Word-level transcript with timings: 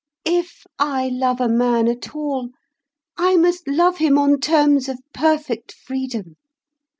If 0.25 0.65
I 0.79 1.09
love 1.09 1.39
a 1.39 1.47
man 1.47 1.87
at 1.87 2.15
all, 2.15 2.49
I 3.17 3.35
must 3.37 3.67
love 3.67 3.97
him 3.97 4.17
on 4.17 4.39
terms 4.39 4.89
of 4.89 4.97
perfect 5.13 5.71
freedom. 5.73 6.37